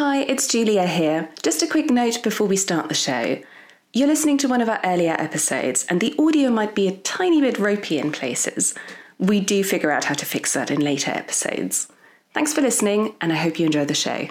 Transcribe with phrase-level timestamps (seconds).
[0.00, 1.28] Hi, it's Julia here.
[1.42, 3.42] Just a quick note before we start the show.
[3.92, 7.40] You're listening to one of our earlier episodes, and the audio might be a tiny
[7.40, 8.76] bit ropey in places.
[9.18, 11.88] We do figure out how to fix that in later episodes.
[12.32, 14.28] Thanks for listening, and I hope you enjoy the show.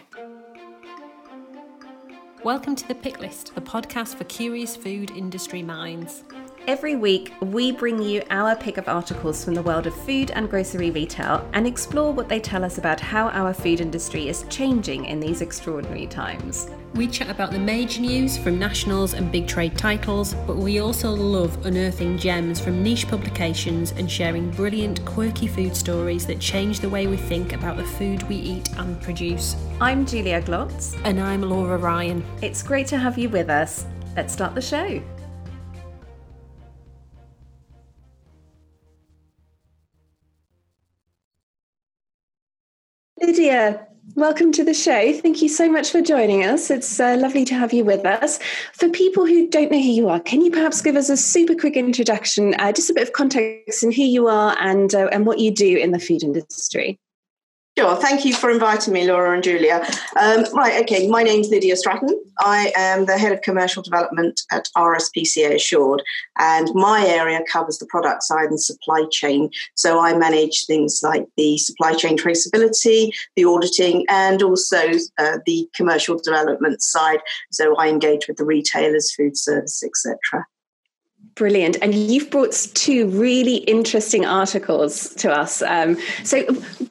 [2.45, 6.23] Welcome to The Pick List, the podcast for curious food industry minds.
[6.67, 10.49] Every week, we bring you our pick of articles from the world of food and
[10.49, 15.05] grocery retail and explore what they tell us about how our food industry is changing
[15.05, 16.69] in these extraordinary times.
[16.93, 21.09] We chat about the major news from nationals and big trade titles, but we also
[21.09, 26.89] love unearthing gems from niche publications and sharing brilliant, quirky food stories that change the
[26.89, 29.55] way we think about the food we eat and produce.
[29.79, 30.99] I'm Julia Glotz.
[31.05, 32.25] And I'm Laura Ryan.
[32.41, 33.85] It's great to have you with us.
[34.17, 35.01] Let's start the show.
[43.57, 45.11] Lydia, welcome to the show.
[45.13, 46.69] Thank you so much for joining us.
[46.69, 48.37] It's uh, lovely to have you with us.
[48.73, 51.55] For people who don't know who you are, can you perhaps give us a super
[51.55, 55.25] quick introduction, uh, just a bit of context in who you are and uh, and
[55.25, 56.99] what you do in the food industry?
[57.77, 57.95] Sure.
[57.95, 59.87] Thank you for inviting me, Laura and Julia.
[60.19, 60.81] Um, right.
[60.81, 61.07] Okay.
[61.07, 62.09] My name's Lydia Stratton.
[62.39, 66.01] I am the head of commercial development at RSPCA Assured,
[66.39, 69.51] and my area covers the product side and supply chain.
[69.75, 75.69] So I manage things like the supply chain traceability, the auditing, and also uh, the
[75.75, 77.19] commercial development side.
[77.51, 80.47] So I engage with the retailers, food service, etc.
[81.37, 81.77] Brilliant.
[81.83, 85.61] And you've brought two really interesting articles to us.
[85.61, 86.43] Um, so,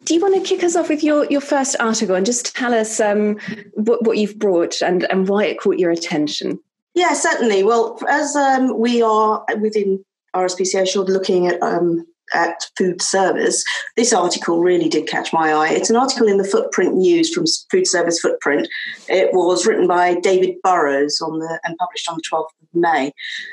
[0.05, 2.73] do you want to kick us off with your, your first article and just tell
[2.73, 3.39] us um,
[3.75, 6.61] what, what you've brought and, and why it caught your attention?
[6.95, 7.65] Yeah, certainly.
[7.65, 13.65] Well, as um, we are within RSPCA Assured looking at um, at food service,
[13.97, 15.71] this article really did catch my eye.
[15.71, 18.69] It's an article in the Footprint News from Food Service Footprint.
[19.09, 23.13] It was written by David Burrows on the and published on the 12th of May,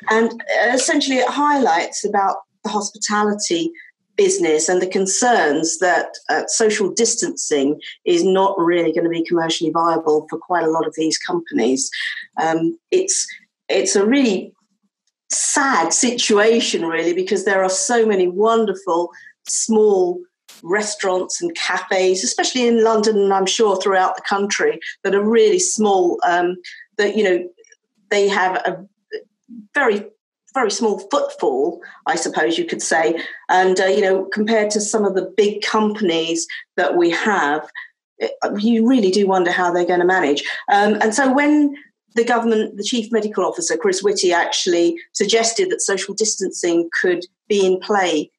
[0.10, 3.72] and uh, essentially it highlights about the hospitality
[4.16, 9.72] business and the concerns that uh, social distancing is not really going to be commercially
[9.72, 11.90] viable for quite a lot of these companies.
[12.40, 13.28] Um, it's
[13.70, 14.54] it's a really
[15.32, 19.12] sad situation, really, because there are so many wonderful
[19.48, 20.22] small
[20.62, 25.60] restaurants and cafes, especially in London and I'm sure throughout the country, that are really
[25.60, 26.20] small.
[26.26, 26.58] Um,
[26.98, 27.50] that you know
[28.12, 28.86] they have a
[29.74, 30.06] very
[30.54, 33.20] very small footfall, I suppose you could say,
[33.50, 36.48] and uh, you know compared to some of the big companies
[36.78, 37.68] that we have.
[38.20, 40.44] It, you really do wonder how they're going to manage.
[40.72, 41.76] Um, and so when
[42.16, 47.66] the government, the chief medical officer, Chris Whitty, actually suggested that social distancing could be
[47.66, 48.30] in play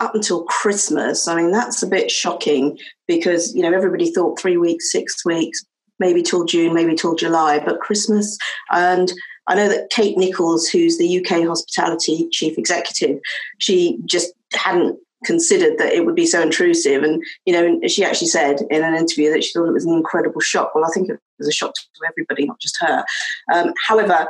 [0.00, 1.28] up until Christmas.
[1.28, 5.64] I mean, that's a bit shocking because, you know, everybody thought three weeks, six weeks,
[5.98, 8.38] maybe till June, maybe till July, but Christmas.
[8.70, 9.12] And
[9.46, 13.20] I know that Kate Nicholls, who's the UK hospitality chief executive,
[13.58, 17.02] she just hadn't considered that it would be so intrusive.
[17.02, 19.94] And, you know, she actually said in an interview that she thought it was an
[19.94, 20.74] incredible shock.
[20.74, 23.04] Well, I think it was a shock to everybody, not just her.
[23.52, 24.26] Um, however,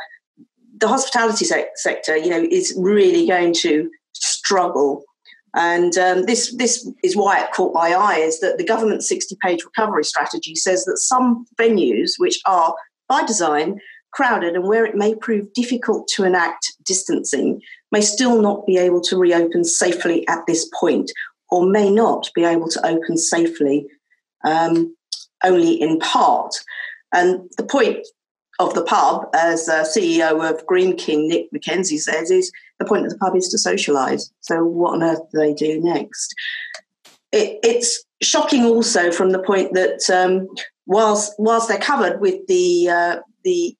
[0.78, 5.04] the hospitality se- sector, you know, is really going to struggle.
[5.56, 9.64] And um, this this is why it caught my eye is that the government's 60-page
[9.64, 12.74] recovery strategy says that some venues, which are
[13.08, 13.78] by design
[14.14, 17.60] crowded and where it may prove difficult to enact distancing,
[17.90, 21.10] may still not be able to reopen safely at this point,
[21.50, 23.86] or may not be able to open safely
[24.44, 24.94] um,
[25.42, 26.54] only in part.
[27.12, 28.06] And the point
[28.60, 33.12] of the pub, as CEO of Greene King, Nick McKenzie says, is the point of
[33.12, 34.30] the pub is to socialise.
[34.40, 36.34] So, what on earth do they do next?
[37.32, 40.48] It, it's shocking also from the point that um,
[40.86, 43.76] whilst whilst they're covered with the uh, the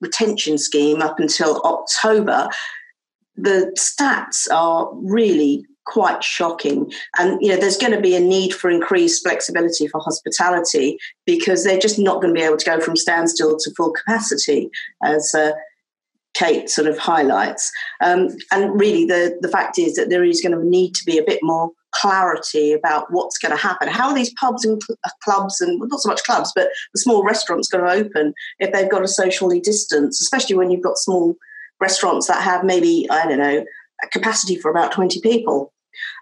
[0.00, 2.48] retention scheme up until October,
[3.36, 6.90] the stats are really quite shocking.
[7.18, 11.64] And you know, there's going to be a need for increased flexibility for hospitality because
[11.64, 14.70] they're just not going to be able to go from standstill to full capacity,
[15.02, 15.52] as uh,
[16.34, 17.72] Kate sort of highlights.
[18.02, 21.18] Um, and really, the the fact is that there is going to need to be
[21.18, 23.88] a bit more clarity about what's going to happen.
[23.88, 26.68] How are these pubs and cl- uh, clubs and well, not so much clubs, but
[26.94, 30.82] the small restaurants going to open if they've got to socially distance, especially when you've
[30.82, 31.36] got small
[31.80, 33.64] restaurants that have maybe I don't know
[34.02, 35.72] a capacity for about twenty people.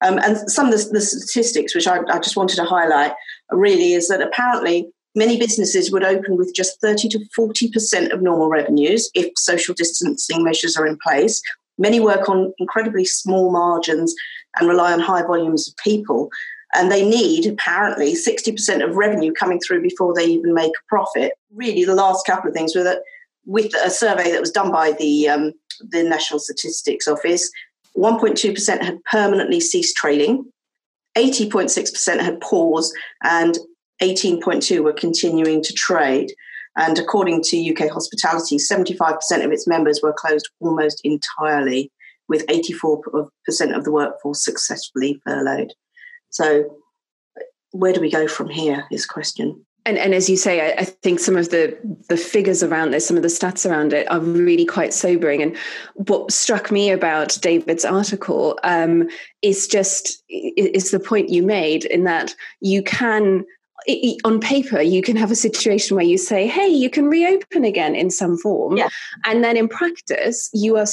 [0.02, 3.12] Um, and some of the, the statistics, which I, I just wanted to highlight,
[3.50, 8.48] really is that apparently many businesses would open with just 30 to 40% of normal
[8.48, 11.42] revenues if social distancing measures are in place.
[11.76, 14.14] Many work on incredibly small margins
[14.56, 16.30] and rely on high volumes of people.
[16.74, 21.32] and they need apparently 60% of revenue coming through before they even make a profit.
[21.54, 23.00] Really, the last couple of things were that
[23.46, 27.50] with a survey that was done by the um, the National Statistics Office,
[27.96, 30.44] 1.2% had permanently ceased trading,
[31.16, 32.94] 80.6% had paused,
[33.24, 33.58] and
[34.02, 36.32] 18.2 were continuing to trade.
[36.76, 41.90] And according to UK Hospitality, 75% of its members were closed almost entirely,
[42.28, 43.28] with 84%
[43.76, 45.72] of the workforce successfully furloughed.
[46.30, 46.76] So,
[47.72, 48.84] where do we go from here?
[48.90, 49.64] Is question.
[49.88, 51.78] And, and as you say, I, I, think some of the
[52.10, 55.42] the figures around this, some of the stats around it, are really quite sobering.
[55.42, 55.56] And
[55.94, 59.08] what struck me about David's article um,
[59.40, 63.46] is just is the point you made in that you can
[64.24, 67.94] on paper you can have a situation where you say hey you can reopen again
[67.94, 68.88] in some form yeah.
[69.24, 70.86] and then in practice you are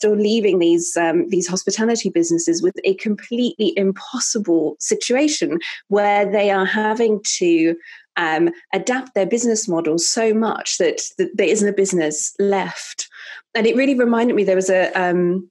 [0.00, 5.58] still leaving these um, these hospitality businesses with a completely impossible situation
[5.88, 7.76] where they are having to
[8.16, 13.08] um, adapt their business models so much that, that, there isn't a business left.
[13.54, 15.50] And it really reminded me there was a um,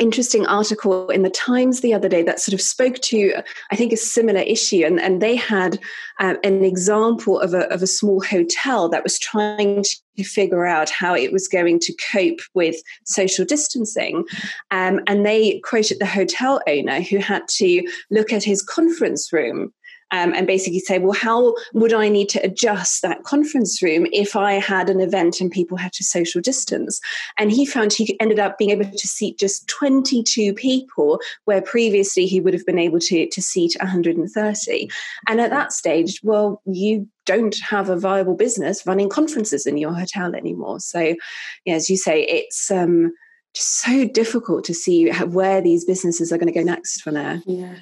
[0.00, 3.34] interesting article in the Times the other day that sort of spoke to,
[3.70, 4.84] I think, a similar issue.
[4.84, 5.78] And, and they had
[6.18, 9.84] um, an example of a, of a small hotel that was trying
[10.16, 14.24] to figure out how it was going to cope with social distancing.
[14.70, 19.72] Um, and they quoted the hotel owner who had to look at his conference room
[20.14, 24.36] um, and basically say, well, how would I need to adjust that conference room if
[24.36, 27.00] I had an event and people had to social distance?
[27.36, 32.26] And he found he ended up being able to seat just 22 people, where previously
[32.26, 34.88] he would have been able to, to seat 130.
[35.28, 39.94] And at that stage, well, you don't have a viable business running conferences in your
[39.94, 40.78] hotel anymore.
[40.78, 41.16] So,
[41.64, 43.12] yeah, as you say, it's um,
[43.54, 47.40] just so difficult to see where these businesses are going to go next from there.
[47.46, 47.76] Yeah.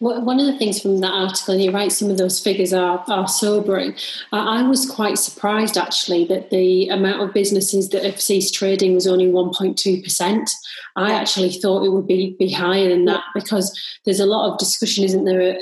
[0.00, 3.02] One of the things from that article, and you're right, some of those figures are,
[3.08, 3.94] are sobering.
[4.32, 9.06] I was quite surprised actually that the amount of businesses that have ceased trading was
[9.06, 10.50] only 1.2%.
[10.96, 14.58] I actually thought it would be, be higher than that because there's a lot of
[14.58, 15.56] discussion, isn't there,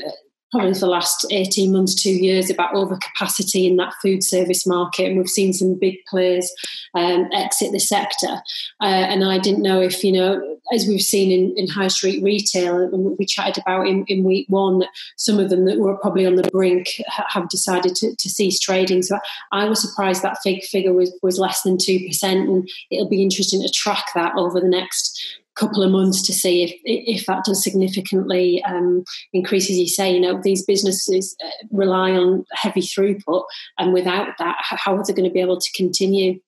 [0.50, 5.06] probably for the last 18 months, two years, about overcapacity in that food service market.
[5.06, 6.50] And we've seen some big players
[6.94, 8.43] um, exit the sector.
[8.81, 12.23] Uh, and I didn't know if, you know, as we've seen in, in high street
[12.23, 14.85] retail, and we chatted about in, in week one,
[15.17, 19.03] some of them that were probably on the brink have decided to, to cease trading.
[19.03, 19.19] So
[19.53, 22.23] I was surprised that fig figure was, was less than 2%.
[22.23, 26.62] And it'll be interesting to track that over the next couple of months to see
[26.62, 29.70] if if that does significantly um, increase.
[29.70, 33.44] As you say, you know, these businesses uh, rely on heavy throughput,
[33.79, 36.41] and without that, how are they going to be able to continue?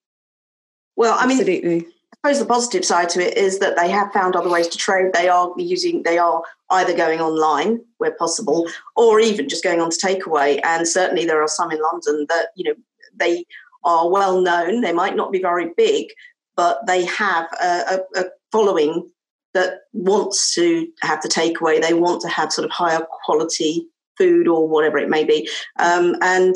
[0.97, 1.87] Well, I mean, Absolutely.
[2.25, 4.79] I suppose the positive side to it is that they have found other ways to
[4.79, 5.13] trade.
[5.13, 9.91] They are using, they are either going online where possible, or even just going on
[9.91, 10.61] to takeaway.
[10.63, 12.75] And certainly, there are some in London that you know
[13.17, 13.45] they
[13.85, 14.83] are well known.
[14.83, 16.09] They might not be very big,
[16.55, 19.11] but they have a, a, a following
[19.55, 21.81] that wants to have the takeaway.
[21.81, 26.17] They want to have sort of higher quality food or whatever it may be, um,
[26.21, 26.55] and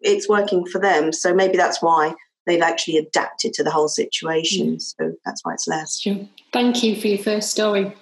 [0.00, 1.12] it's working for them.
[1.12, 2.14] So maybe that's why
[2.46, 4.76] they've actually adapted to the whole situation.
[4.76, 4.82] Mm.
[4.82, 6.00] So that's why it's less.
[6.00, 6.26] Sure.
[6.52, 7.94] Thank you for your first story.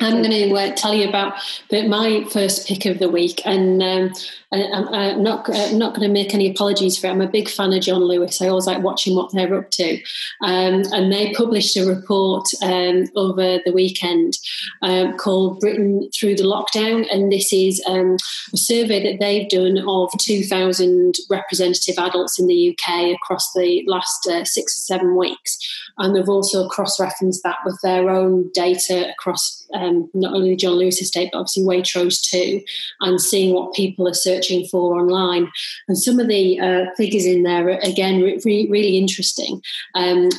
[0.00, 1.34] I'm going to uh, tell you about
[1.70, 4.12] the, my first pick of the week, and um,
[4.50, 7.10] I, am not I'm not going to make any apologies for it.
[7.10, 8.40] I'm a big fan of John Lewis.
[8.40, 10.00] I always like watching what they're up to,
[10.42, 14.38] um, and they published a report um, over the weekend
[14.80, 18.16] um, called "Britain Through the Lockdown," and this is um,
[18.54, 24.26] a survey that they've done of 2,000 representative adults in the UK across the last
[24.26, 25.58] uh, six or seven weeks,
[25.98, 31.02] and they've also cross-referenced that with their own data across um, not only John Lewis
[31.02, 32.62] estate, but obviously Waitrose too,
[33.02, 34.37] and seeing what people are searching
[34.70, 35.50] for online.
[35.88, 39.62] And some of the uh, figures in there are, again, re- really interesting.
[39.94, 40.30] Um,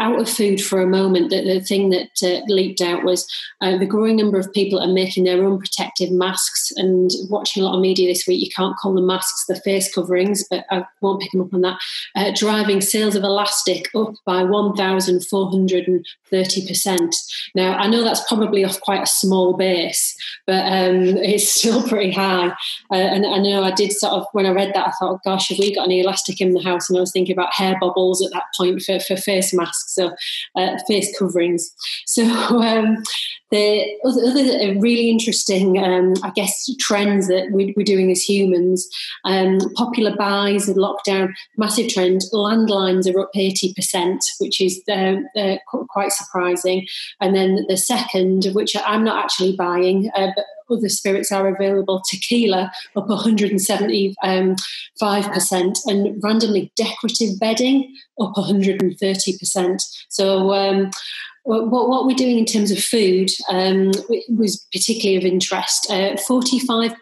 [0.00, 3.28] out of food for a moment, the, the thing that uh, leaked out was
[3.60, 6.72] uh, the growing number of people are making their own protective masks.
[6.76, 9.94] And watching a lot of media this week, you can't call them masks, the face
[9.94, 11.78] coverings, but I won't pick them up on that.
[12.16, 17.14] Uh, driving sales of elastic up by 1,430%.
[17.54, 20.16] Now, I know that's probably off quite a small base,
[20.46, 22.48] but um, it's still pretty high.
[22.90, 25.50] Uh, and I know I did sort of, when I read that, I thought, gosh,
[25.50, 26.88] have we got any elastic in the house?
[26.88, 30.14] And I was thinking about hair bubbles at that point for, for face masks so
[30.56, 31.70] uh, face coverings.
[32.06, 33.02] So um,
[33.50, 38.88] the other, other really interesting, um, I guess, trends that we, are doing as humans,
[39.24, 42.22] um, popular buys and lockdown, massive trend.
[42.32, 45.56] Landlines are up 80%, which is uh, uh,
[45.88, 46.86] quite surprising.
[47.20, 52.02] And then the second, which I'm not actually buying, uh, but other spirits are available.
[52.08, 54.56] Tequila up 175%, um,
[55.86, 59.82] and randomly decorative bedding up 130%.
[60.08, 60.90] So, um,
[61.44, 63.92] what, what we're doing in terms of food um,
[64.28, 65.90] was particularly of interest.
[65.90, 66.92] Uh, 45%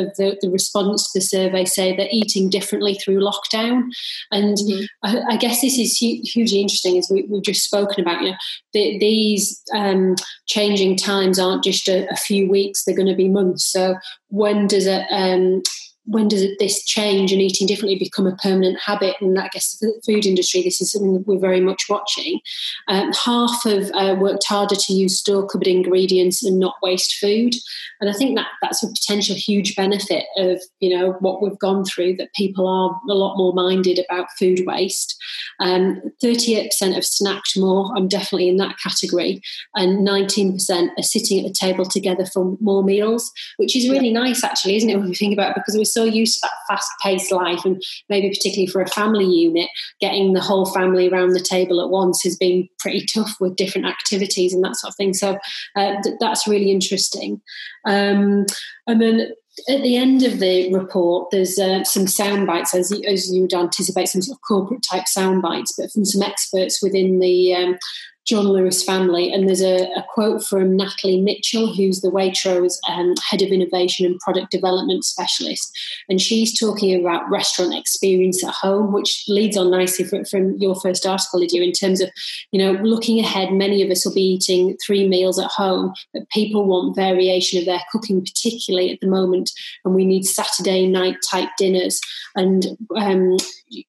[0.00, 3.84] of the, the response to the survey say they're eating differently through lockdown.
[4.30, 4.84] And mm-hmm.
[5.02, 8.20] I, I, guess this is hu- hugely interesting, as we, have just spoken about.
[8.22, 8.36] You know,
[8.72, 10.14] the, these um,
[10.46, 13.64] changing times aren't just a, a, few weeks, they're going to be months.
[13.64, 13.96] So
[14.28, 15.62] when does it, um,
[16.06, 19.16] when does this change and eating differently become a permanent habit?
[19.20, 22.40] And I guess the food industry, this is something we're very much watching.
[22.88, 27.54] Um, half have uh, worked harder to use store cupboard ingredients and not waste food,
[28.00, 31.84] and I think that that's a potential huge benefit of you know what we've gone
[31.84, 32.16] through.
[32.16, 35.16] That people are a lot more minded about food waste.
[35.60, 37.92] Um, thirty-eight percent have snacked more.
[37.96, 39.40] I'm definitely in that category,
[39.74, 44.12] and nineteen percent are sitting at the table together for more meals, which is really
[44.12, 44.96] nice, actually, isn't it?
[44.96, 47.82] When we think about it, because we're so used to that fast paced life, and
[48.08, 49.68] maybe particularly for a family unit,
[50.00, 53.86] getting the whole family around the table at once has been pretty tough with different
[53.86, 55.14] activities and that sort of thing.
[55.14, 55.38] So
[55.74, 57.40] uh, th- that's really interesting.
[57.86, 58.46] Um,
[58.86, 59.32] and then
[59.70, 63.54] at the end of the report, there's uh, some sound bites, as, as you would
[63.54, 67.78] anticipate, some sort of corporate type sound bites, but from some experts within the um,
[68.26, 69.32] John Lewis family.
[69.32, 74.04] And there's a, a, quote from Natalie Mitchell, who's the Waitrose um, head of innovation
[74.04, 75.70] and product development specialist.
[76.08, 80.74] And she's talking about restaurant experience at home, which leads on nicely from, from your
[80.74, 82.10] first article, Lydia, in terms of,
[82.50, 86.28] you know, looking ahead, many of us will be eating three meals at home, but
[86.30, 89.50] people want variation of their cooking, particularly at the moment.
[89.84, 92.00] And we need Saturday night type dinners.
[92.34, 92.66] And
[92.96, 93.36] um,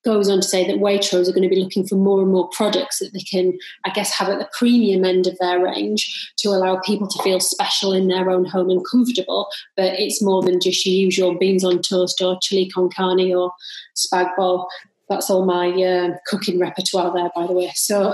[0.03, 2.50] goes on to say that Waitrose are going to be looking for more and more
[2.50, 6.50] products that they can, I guess, have at the premium end of their range to
[6.50, 9.48] allow people to feel special in their own home and comfortable.
[9.76, 13.52] But it's more than just your usual beans on toast or chili con carne or
[13.96, 14.68] spag bol.
[15.10, 17.72] That's all my uh, cooking repertoire there, by the way.
[17.76, 18.14] So,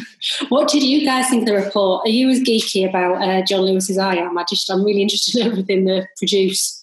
[0.48, 2.04] what did you guys think of the report?
[2.04, 4.36] Are you as geeky about uh, John Lewis as I am?
[4.36, 6.81] I just, I'm really interested in everything they produce.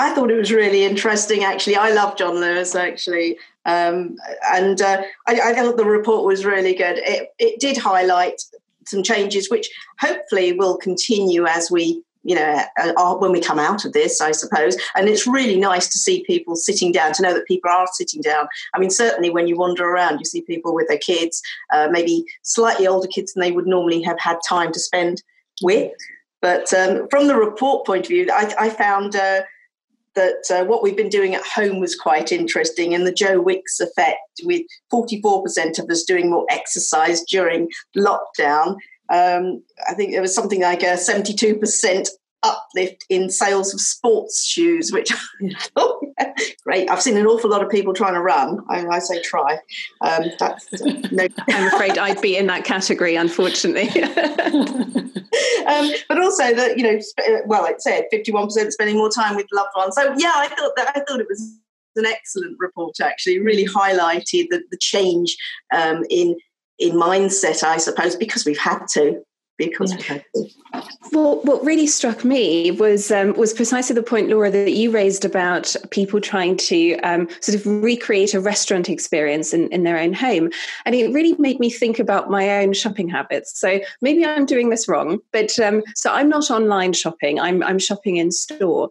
[0.00, 1.44] I thought it was really interesting.
[1.44, 2.74] Actually, I love John Lewis.
[2.74, 4.16] Actually, um,
[4.50, 6.98] and uh, I, I, thought the report was really good.
[6.98, 8.40] It, it did highlight
[8.86, 13.84] some changes, which hopefully will continue as we, you know, uh, when we come out
[13.84, 14.74] of this, I suppose.
[14.96, 18.22] And it's really nice to see people sitting down, to know that people are sitting
[18.22, 18.48] down.
[18.72, 21.42] I mean, certainly when you wander around, you see people with their kids,
[21.74, 25.22] uh, maybe slightly older kids than they would normally have had time to spend
[25.60, 25.92] with.
[26.40, 29.42] But um, from the report point of view, I, I found uh,
[30.14, 33.80] that uh, what we've been doing at home was quite interesting, and the Joe Wicks
[33.80, 34.62] effect, with
[34.92, 38.76] 44% of us doing more exercise during lockdown.
[39.10, 42.08] Um, I think there was something like a 72%
[42.42, 45.12] uplift in sales of sports shoes, which
[45.76, 46.00] oh,
[46.62, 46.90] great.
[46.90, 48.60] I've seen an awful lot of people trying to run.
[48.68, 49.58] I, I say try.
[50.00, 50.24] Um,
[51.12, 51.28] no.
[51.48, 53.88] I'm afraid I'd be in that category, unfortunately.
[54.02, 56.98] um, but also that you know,
[57.46, 59.94] well, it said 51% spending more time with loved ones.
[59.94, 61.58] So yeah, I thought that I thought it was
[61.96, 63.00] an excellent report.
[63.00, 65.36] Actually, it really highlighted the, the change
[65.74, 66.36] um, in
[66.78, 69.22] in mindset, I suppose, because we've had to
[71.12, 75.24] well what really struck me was um, was precisely the point laura that you raised
[75.24, 80.12] about people trying to um, sort of recreate a restaurant experience in, in their own
[80.12, 80.50] home.
[80.84, 83.58] And it really made me think about my own shopping habits.
[83.58, 87.40] So maybe i'm doing this wrong but um, so i'm not online shopping.
[87.40, 88.90] I'm, I'm shopping in store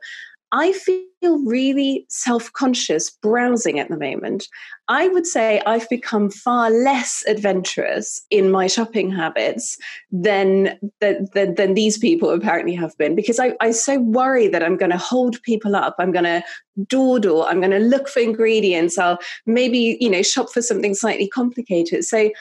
[0.51, 1.06] I feel
[1.46, 4.48] really self conscious browsing at the moment.
[4.88, 9.77] I would say I've become far less adventurous in my shopping habits
[10.12, 14.77] than, than, than these people apparently have been because I, I so worry that I'm
[14.77, 15.96] going to hold people up.
[16.00, 16.44] I'm going to
[16.88, 17.44] dawdle.
[17.44, 18.98] I'm going to look for ingredients.
[18.98, 22.06] I'll maybe, you know, shop for something slightly complicated.
[22.06, 22.32] So,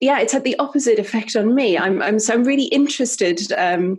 [0.00, 1.78] yeah, it's had the opposite effect on me.
[1.78, 3.98] I'm, I'm so I'm really interested um,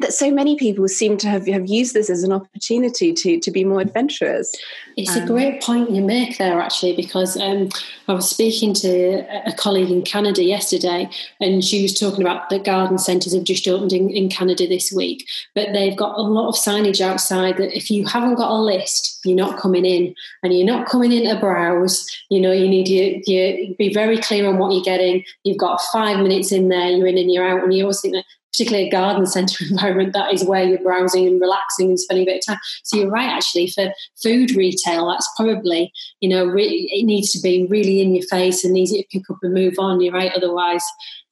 [0.00, 3.50] that so many people seem to have, have used this as an opportunity to, to
[3.50, 4.54] be more adventurous.
[4.96, 7.68] It's um, a great point you make there, actually, because um,
[8.06, 11.08] I was speaking to a colleague in Canada yesterday,
[11.40, 14.92] and she was talking about the garden centres have just opened in, in Canada this
[14.92, 18.60] week, but they've got a lot of signage outside that if you haven't got a
[18.60, 22.06] list, you're not coming in, and you're not coming in to browse.
[22.30, 25.24] You know, you need to you be very clear on what you're getting.
[25.44, 28.14] You've got five minutes in there, you're in and you're out, and you always think
[28.14, 28.24] that
[28.58, 32.32] particularly a garden centre environment, that is where you're browsing and relaxing and spending a
[32.32, 32.60] bit of time.
[32.82, 37.40] So you're right, actually, for food retail, that's probably, you know, re- it needs to
[37.40, 40.00] be really in your face and easy to pick up and move on.
[40.00, 40.84] You're right, otherwise,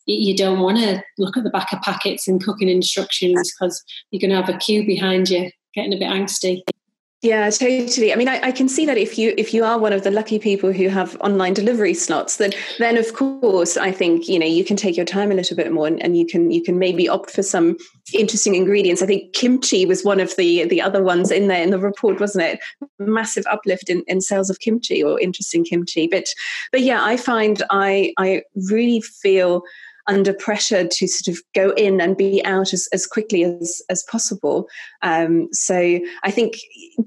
[0.06, 4.20] you don't want to look at the back of packets and cooking instructions because you're
[4.20, 6.62] going to have a queue behind you getting a bit angsty.
[7.26, 8.12] Yeah, totally.
[8.12, 10.12] I mean, I, I, can see that if you if you are one of the
[10.12, 14.46] lucky people who have online delivery slots, then then of course I think you know
[14.46, 16.78] you can take your time a little bit more and, and you can you can
[16.78, 17.78] maybe opt for some
[18.14, 19.02] interesting ingredients.
[19.02, 22.20] I think kimchi was one of the the other ones in there in the report,
[22.20, 22.60] wasn't it?
[23.00, 26.06] Massive uplift in, in sales of kimchi or interesting kimchi.
[26.06, 26.28] But
[26.70, 29.64] but yeah, I find I I really feel
[30.08, 34.04] under pressure to sort of go in and be out as, as quickly as, as
[34.10, 34.68] possible.
[35.02, 36.56] Um, so I think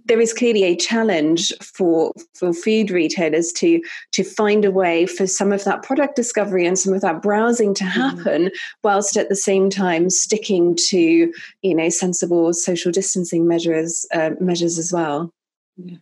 [0.05, 5.27] there is clearly a challenge for for food retailers to to find a way for
[5.27, 7.99] some of that product discovery and some of that browsing to mm-hmm.
[7.99, 8.51] happen, mm.
[8.83, 14.77] whilst at the same time sticking to you know sensible social distancing measures uh, measures
[14.77, 15.31] as well.
[15.77, 15.97] Yeah.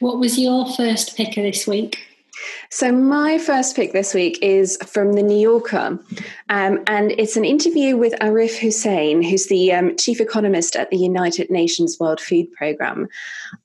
[0.00, 1.98] What was your first picker this week?
[2.70, 5.98] So, my first pick this week is from The New Yorker,
[6.48, 10.96] um, and it's an interview with Arif Husain, who's the um, chief economist at the
[10.96, 13.06] United Nations World Food Programme.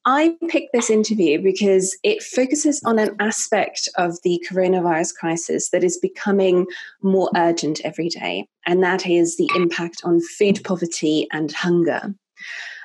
[0.05, 5.83] I picked this interview because it focuses on an aspect of the coronavirus crisis that
[5.83, 6.67] is becoming
[7.01, 12.13] more urgent every day, and that is the impact on food poverty and hunger.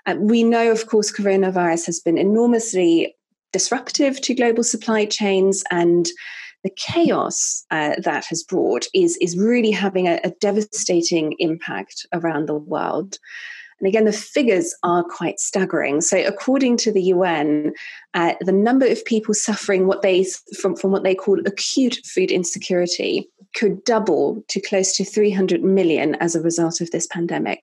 [0.07, 3.15] Uh, we know, of course, coronavirus has been enormously
[3.53, 6.07] disruptive to global supply chains and
[6.65, 12.47] the chaos uh, that has brought is, is really having a, a devastating impact around
[12.47, 13.19] the world.
[13.79, 16.01] And again, the figures are quite staggering.
[16.01, 17.73] So, according to the UN,
[18.15, 20.25] uh, the number of people suffering what they
[20.59, 26.15] from, from what they call acute food insecurity could double to close to 300 million
[26.17, 27.63] as a result of this pandemic.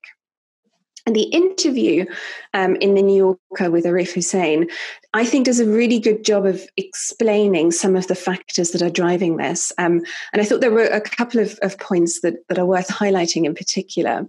[1.06, 2.06] And the interview
[2.54, 4.70] um, in the New Yorker with Arif Husain,
[5.14, 8.90] I think, does a really good job of explaining some of the factors that are
[8.90, 9.74] driving this.
[9.78, 12.88] Um, and I thought there were a couple of, of points that, that are worth
[12.88, 14.26] highlighting in particular.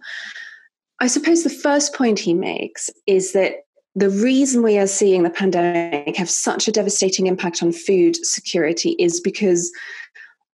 [1.00, 3.64] I suppose the first point he makes is that
[3.96, 8.96] the reason we are seeing the pandemic have such a devastating impact on food security
[8.98, 9.70] is because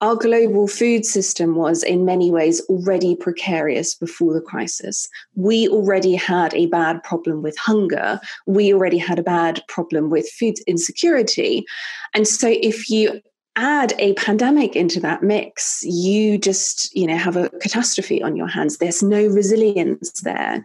[0.00, 5.07] our global food system was in many ways already precarious before the crisis.
[5.35, 8.18] We already had a bad problem with hunger.
[8.46, 11.66] We already had a bad problem with food insecurity.
[12.14, 13.20] And so if you
[13.57, 18.48] add a pandemic into that mix, you just, you know, have a catastrophe on your
[18.48, 18.79] hands.
[18.79, 20.64] There's no resilience there.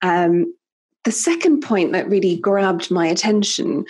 [0.00, 0.54] Um,
[1.04, 3.84] the second point that really grabbed my attention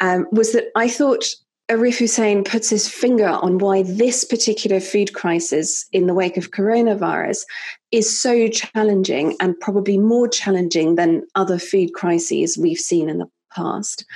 [0.00, 1.24] um, was that I thought
[1.70, 6.50] Arif Husain puts his finger on why this particular food crisis in the wake of
[6.50, 7.44] coronavirus
[7.92, 13.28] is so challenging and probably more challenging than other food crises we've seen in the
[13.54, 14.06] past.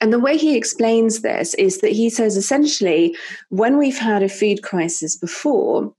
[0.00, 3.16] And the way he explains this is that he says essentially,
[3.50, 5.94] when we've had a food crisis before,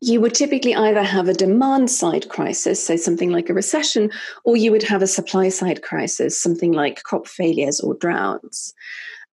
[0.00, 4.10] you would typically either have a demand side crisis, so something like a recession,
[4.44, 8.72] or you would have a supply side crisis, something like crop failures or droughts.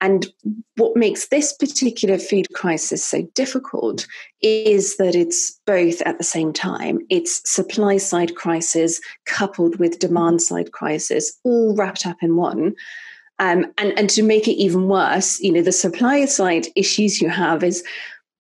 [0.02, 0.28] And
[0.78, 4.08] what makes this particular food crisis so difficult
[4.42, 7.00] is that it's both at the same time.
[7.10, 12.74] It's supply side crisis coupled with demand side crisis, all wrapped up in one.
[13.38, 17.30] Um, and, and to make it even worse, you know, the supply side issues you
[17.30, 17.84] have is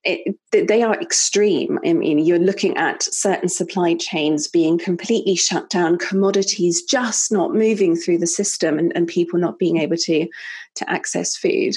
[0.03, 1.79] it, they are extreme.
[1.85, 7.53] I mean, you're looking at certain supply chains being completely shut down, commodities just not
[7.53, 10.27] moving through the system, and, and people not being able to
[10.75, 11.75] to access food.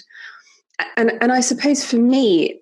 [0.96, 2.60] And and I suppose for me,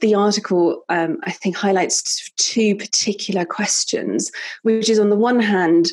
[0.00, 4.30] the article um, I think highlights two particular questions,
[4.62, 5.88] which is on the one hand.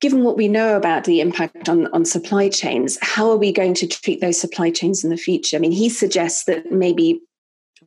[0.00, 3.74] Given what we know about the impact on, on supply chains, how are we going
[3.74, 5.54] to treat those supply chains in the future?
[5.54, 7.20] I mean, he suggests that maybe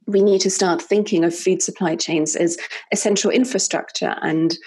[0.10, 2.58] we need to start thinking of food supply chains as
[2.92, 4.58] essential infrastructure, and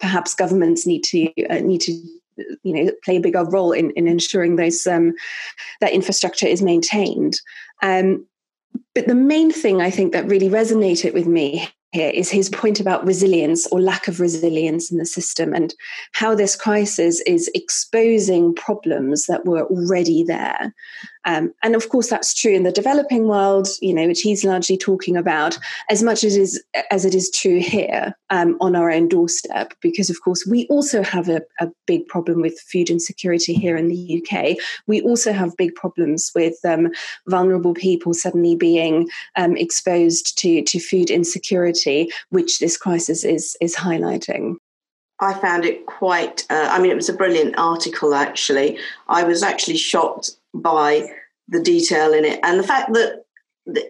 [0.00, 1.92] perhaps governments need to uh, need to
[2.62, 5.12] you know play a bigger role in, in ensuring those um,
[5.80, 7.40] that infrastructure is maintained.
[7.82, 8.26] Um,
[8.94, 12.80] but the main thing I think that really resonated with me here is his point
[12.80, 15.74] about resilience or lack of resilience in the system and
[16.12, 20.74] how this crisis is exposing problems that were already there.
[21.28, 24.78] Um, and of course, that's true in the developing world, you know, which he's largely
[24.78, 25.58] talking about,
[25.90, 29.74] as much as it is, as it is true here um, on our own doorstep,
[29.82, 33.88] because of course, we also have a, a, big problem with food insecurity here in
[33.88, 34.56] the UK.
[34.86, 36.88] We also have big problems with um,
[37.28, 43.76] vulnerable people suddenly being um, exposed to, to food insecurity, which this crisis is, is
[43.76, 44.56] highlighting.
[45.20, 48.78] I found it quite, uh, I mean, it was a brilliant article, actually.
[49.08, 51.08] I was actually shocked by
[51.48, 52.40] the detail in it.
[52.42, 53.24] And the fact that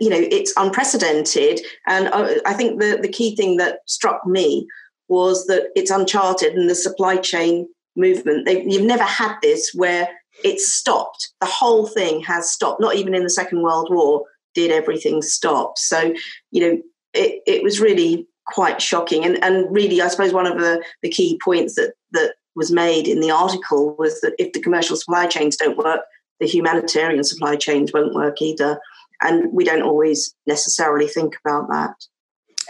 [0.01, 4.67] you know it's unprecedented and uh, i think the, the key thing that struck me
[5.07, 7.69] was that it's uncharted and the supply chain
[7.99, 8.47] movement.
[8.47, 10.09] They, you've never had this where
[10.45, 11.33] it's stopped.
[11.41, 12.81] The whole thing has stopped.
[12.81, 15.77] Not even in the second world war did everything stop.
[15.77, 16.15] So
[16.51, 19.25] you know it, it was really quite shocking.
[19.25, 23.07] And, and really i suppose one of the, the key points that that was made
[23.07, 26.01] in the article was that if the commercial supply chains don't work
[26.41, 28.79] the humanitarian supply chains won't work either
[29.23, 31.95] and we don't always necessarily think about that.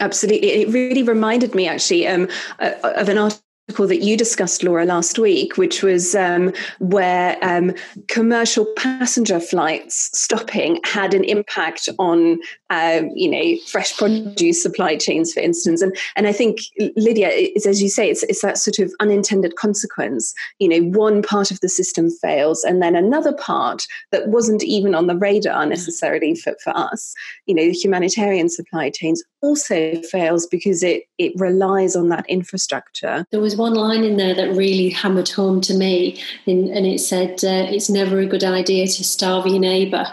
[0.00, 0.48] Absolutely.
[0.48, 2.28] It really reminded me actually um,
[2.59, 3.42] of an article
[3.76, 7.74] that you discussed, Laura, last week, which was um, where um,
[8.09, 15.33] commercial passenger flights stopping had an impact on, uh, you know, fresh produce supply chains,
[15.33, 15.83] for instance.
[15.83, 16.59] And and I think
[16.96, 17.28] Lydia,
[17.66, 20.35] as you say, it's it's that sort of unintended consequence.
[20.59, 24.94] You know, one part of the system fails, and then another part that wasn't even
[24.94, 27.14] on the radar necessarily for, for us.
[27.46, 33.26] You know, the humanitarian supply chains also fails because it it relies on that infrastructure.
[33.31, 37.01] There was one line in there that really hammered home to me, and, and it
[37.01, 40.07] said, uh, "It's never a good idea to starve your neighbour."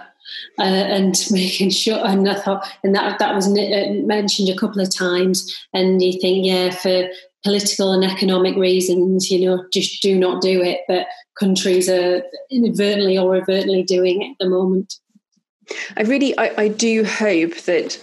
[0.58, 4.82] Uh, and making sure, and I thought, and that that was uh, mentioned a couple
[4.82, 7.10] of times, and you think, yeah, for
[7.44, 10.82] political and economic reasons, you know, just do not do it.
[10.88, 11.08] But
[11.40, 14.96] countries are inadvertently or overtly doing it at the moment.
[15.98, 18.00] I really, I, I do hope that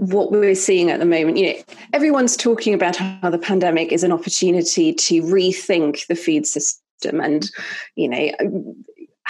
[0.00, 1.36] what we're seeing at the moment.
[1.36, 6.46] You know, everyone's talking about how the pandemic is an opportunity to rethink the food
[6.46, 7.50] system, and
[7.96, 8.30] you know,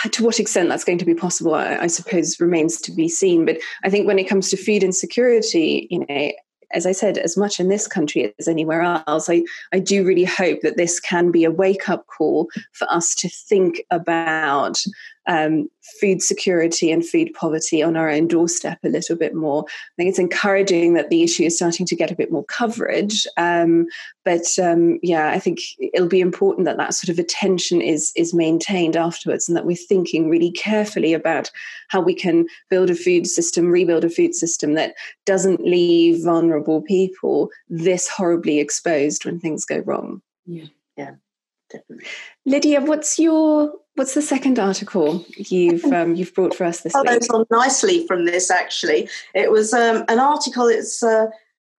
[0.04, 3.08] uh, to what extent that's going to be possible, I, I suppose, remains to be
[3.08, 3.44] seen.
[3.44, 6.32] But I think when it comes to food insecurity, you know,
[6.72, 10.24] as I said, as much in this country as anywhere else, I, I do really
[10.24, 14.80] hope that this can be a wake up call for us to think about
[15.26, 15.68] um,
[16.00, 19.64] food security and food poverty on our own doorstep a little bit more.
[19.68, 23.26] I think it's encouraging that the issue is starting to get a bit more coverage.
[23.36, 23.86] Um,
[24.24, 28.34] but um, yeah, I think it'll be important that that sort of attention is is
[28.34, 31.50] maintained afterwards, and that we're thinking really carefully about
[31.88, 34.94] how we can build a food system, rebuild a food system that
[35.26, 40.22] doesn't leave vulnerable people this horribly exposed when things go wrong.
[40.46, 41.29] Yeah, yeah, definitely.
[42.46, 47.34] Lydia, what's your What's the second article you've um, you've brought for us this week?
[47.34, 49.10] on nicely from this actually.
[49.34, 50.68] It was um, an article.
[50.68, 51.26] It's uh,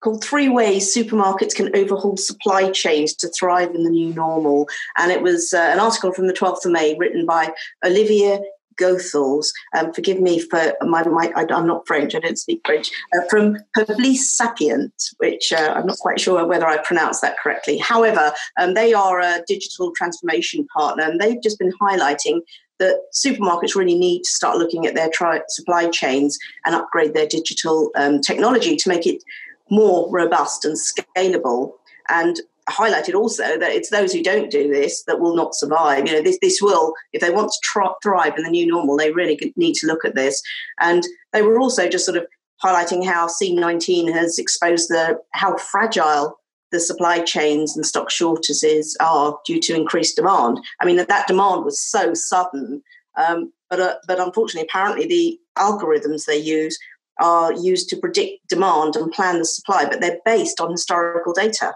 [0.02, 4.68] called Three Ways Supermarkets Can Overhaul Supply Chains to Thrive in the New Normal.
[4.96, 7.52] And it was uh, an article from the 12th of May written by
[7.84, 8.40] Olivia
[8.80, 9.46] Goethals.
[9.76, 13.22] Um, forgive me for my, my I, am not French, I don't speak French, uh,
[13.28, 17.78] from Publicis Sapient, which uh, I'm not quite sure whether I pronounced that correctly.
[17.78, 22.40] However, um, they are a digital transformation partner and they've just been highlighting
[22.78, 27.28] that supermarkets really need to start looking at their tri- supply chains and upgrade their
[27.28, 29.22] digital um, technology to make it
[29.70, 31.72] more robust and scalable.
[32.08, 36.06] And highlighted also that it's those who don't do this that will not survive.
[36.06, 39.12] You know, this this will, if they want to thrive in the new normal, they
[39.12, 40.42] really need to look at this.
[40.80, 42.26] And they were also just sort of
[42.62, 46.38] highlighting how C19 has exposed the how fragile
[46.70, 50.58] the supply chains and stock shortages are due to increased demand.
[50.80, 52.82] I mean, that, that demand was so sudden,
[53.16, 56.78] um, but uh, but unfortunately, apparently the algorithms they use
[57.20, 61.74] are used to predict demand and plan the supply, but they're based on historical data.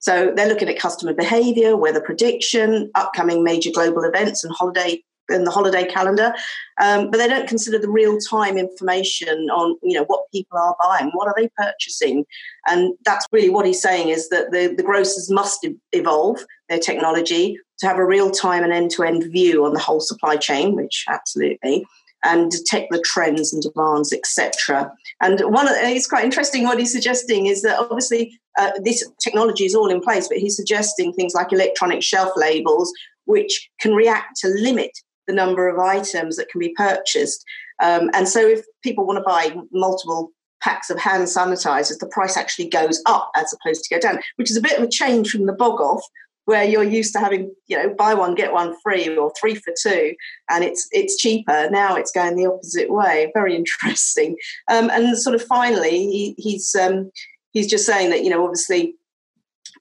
[0.00, 5.44] So they're looking at customer behavior, weather prediction, upcoming major global events, and holiday in
[5.44, 6.34] the holiday calendar.
[6.82, 10.76] Um, but they don't consider the real time information on you know what people are
[10.82, 12.24] buying, what are they purchasing,
[12.66, 17.58] and that's really what he's saying is that the, the grocers must evolve their technology
[17.78, 20.74] to have a real time and end to end view on the whole supply chain,
[20.76, 21.84] which absolutely
[22.24, 24.92] and detect the trends and demands, etc.
[25.20, 26.64] And one, of, it's quite interesting.
[26.64, 30.56] What he's suggesting is that obviously uh, this technology is all in place, but he's
[30.56, 32.92] suggesting things like electronic shelf labels,
[33.24, 34.90] which can react to limit
[35.26, 37.44] the number of items that can be purchased.
[37.82, 40.30] Um, and so, if people want to buy multiple
[40.62, 44.50] packs of hand sanitizers, the price actually goes up as opposed to go down, which
[44.50, 46.02] is a bit of a change from the bog off
[46.44, 49.72] where you're used to having you know buy one get one free or three for
[49.80, 50.14] two
[50.48, 51.68] and it's it's cheaper.
[51.70, 53.30] Now it's going the opposite way.
[53.34, 54.36] Very interesting.
[54.68, 57.10] Um, and sort of finally he, he's um,
[57.52, 58.94] he's just saying that you know obviously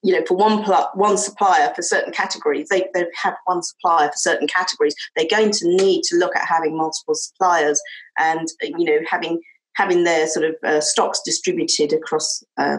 [0.04, 4.08] you know for one pl- one supplier for certain categories they, they have one supplier
[4.08, 7.82] for certain categories they're going to need to look at having multiple suppliers
[8.18, 9.42] and you know having
[9.76, 12.78] having their sort of uh, stocks distributed across uh,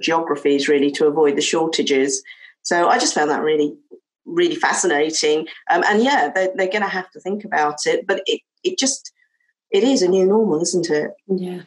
[0.00, 2.22] geographies really to avoid the shortages
[2.64, 3.76] so I just found that really,
[4.26, 5.46] really fascinating.
[5.70, 8.06] Um, and yeah, they're, they're going to have to think about it.
[8.06, 9.12] But it, it just,
[9.70, 11.10] it is a new normal, isn't it?
[11.28, 11.60] Yeah.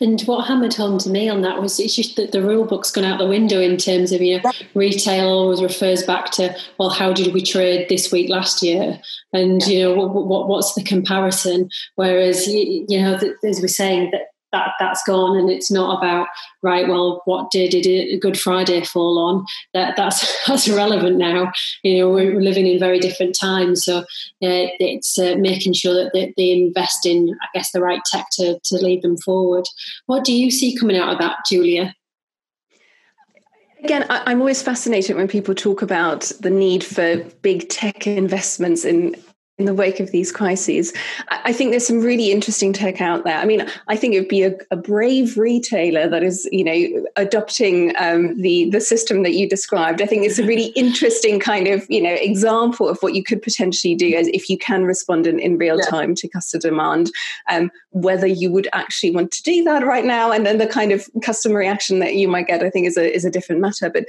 [0.00, 2.90] And what hammered home to me on that was it's just that the rule book's
[2.90, 6.90] gone out the window in terms of, you know, retail always refers back to, well,
[6.90, 8.98] how did we trade this week last year?
[9.32, 11.70] And, you know, what, what, what's the comparison?
[11.94, 16.28] Whereas, you know, as we're saying, that that that's gone and it's not about
[16.62, 19.44] right well what did it good friday fall on?
[19.74, 21.52] That that's that's irrelevant now.
[21.82, 24.04] You know we're living in very different times so uh,
[24.40, 28.58] it's uh, making sure that they, they, invest in i guess the right tech to,
[28.62, 29.64] to lead them forward.
[30.06, 31.94] What do you see coming out of that julia?
[33.82, 39.16] Again, I'm always fascinated when people talk about the need for big tech investments in
[39.58, 40.94] in the wake of these crises.
[41.28, 43.36] I think there's some really interesting tech out there.
[43.36, 47.06] I mean, I think it would be a, a brave retailer that is, you know,
[47.16, 50.00] adopting um, the the system that you described.
[50.00, 53.42] I think it's a really interesting kind of, you know, example of what you could
[53.42, 57.10] potentially do as if you can respond in, in real time to customer demand.
[57.50, 60.92] Um, whether you would actually want to do that right now, and then the kind
[60.92, 63.90] of customer reaction that you might get, I think, is a is a different matter.
[63.90, 64.06] But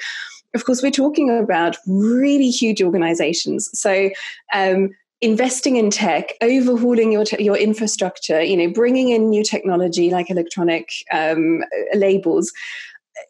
[0.55, 3.69] of course, we're talking about really huge organizations.
[3.77, 4.09] So
[4.53, 4.91] um,
[5.23, 10.29] investing in tech, overhauling your te- your infrastructure, you know, bringing in new technology like
[10.29, 11.63] electronic um,
[11.95, 12.51] labels.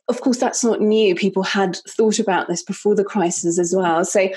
[0.08, 1.14] Of course, that's not new.
[1.14, 4.04] People had thought about this before the crisis as well.
[4.04, 4.30] So,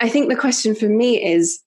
[0.00, 1.60] I think the question for me is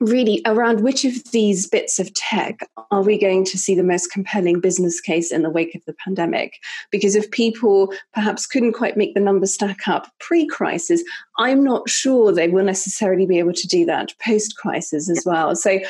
[0.00, 2.60] really around which of these bits of tech
[2.90, 5.94] are we going to see the most compelling business case in the wake of the
[6.04, 6.58] pandemic?
[6.90, 11.04] Because if people perhaps couldn't quite make the numbers stack up pre crisis,
[11.38, 15.54] I'm not sure they will necessarily be able to do that post crisis as well.
[15.54, 15.80] So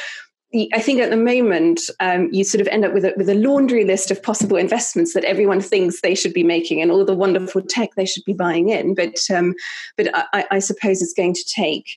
[0.52, 3.34] I think at the moment um, you sort of end up with a, with a
[3.34, 7.14] laundry list of possible investments that everyone thinks they should be making and all the
[7.14, 8.96] wonderful tech they should be buying in.
[8.96, 9.54] But um,
[9.96, 11.96] but I, I suppose it's going to take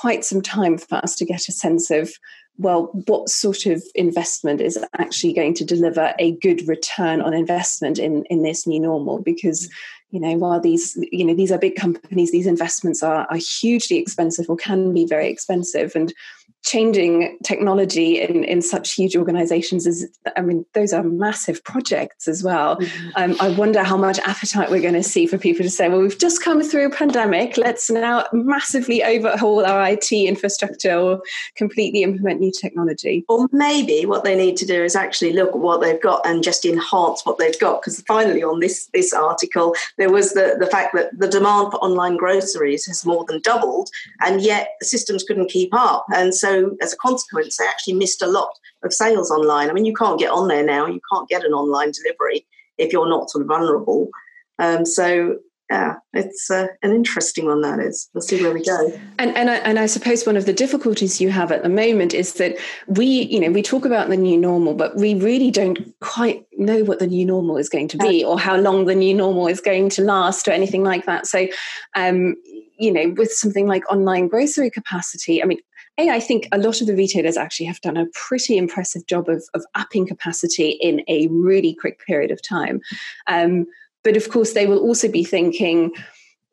[0.00, 2.10] quite some time for us to get a sense of
[2.58, 7.98] well, what sort of investment is actually going to deliver a good return on investment
[7.98, 9.20] in, in this new normal?
[9.20, 9.68] Because,
[10.10, 13.98] you know, while these, you know, these are big companies, these investments are, are hugely
[13.98, 15.94] expensive or can be very expensive.
[15.94, 16.14] And
[16.64, 22.42] changing technology in, in such huge organizations is i mean those are massive projects as
[22.42, 22.76] well.
[22.76, 23.08] Mm-hmm.
[23.14, 26.00] um, i wonder how much appetite we're going to see for people to say well
[26.00, 27.56] we've just come through a pandemic.
[27.56, 31.22] Let's now massively overhaul our it infrastructure or
[31.56, 33.24] completely implement new technology.
[33.28, 36.44] Or maybe what they need to do is actually look at what they've got and
[36.44, 40.66] just enhance what they've got because finally on this this article there was the, the
[40.66, 45.50] fact that the demand for online groceries has more than doubled and yet systems couldn't
[45.50, 46.06] keep up.
[46.14, 48.50] And so as a consequence, they actually missed a lot
[48.82, 49.70] of sales online.
[49.70, 50.86] I mean, you can't get on there now.
[50.86, 52.46] You can't get an online delivery
[52.78, 54.10] if you're not sort of vulnerable.
[54.58, 55.38] Um, so
[55.70, 57.60] yeah, it's uh, an interesting one.
[57.60, 58.08] That is.
[58.14, 58.92] We'll see where we go.
[59.18, 62.14] And and I, and I suppose one of the difficulties you have at the moment
[62.14, 65.78] is that we, you know, we talk about the new normal, but we really don't
[66.00, 69.12] quite know what the new normal is going to be, or how long the new
[69.12, 71.26] normal is going to last, or anything like that.
[71.26, 71.48] So,
[71.96, 72.36] um,
[72.78, 75.58] you know, with something like online grocery capacity, I mean,
[75.98, 79.28] a, I think a lot of the retailers actually have done a pretty impressive job
[79.28, 82.80] of, of upping capacity in a really quick period of time.
[83.26, 83.66] Um,
[84.04, 85.92] but of course, they will also be thinking,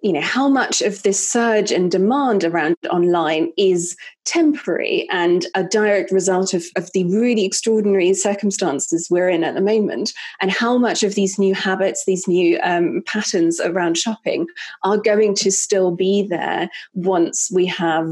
[0.03, 5.63] you know how much of this surge in demand around online is temporary and a
[5.63, 10.11] direct result of, of the really extraordinary circumstances we're in at the moment
[10.41, 14.45] and how much of these new habits these new um, patterns around shopping
[14.83, 18.09] are going to still be there once we have